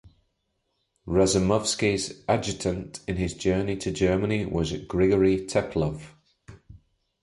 [1.05, 6.15] Razumovsky's adjutant in his journey to Germany was Grigory Teplov.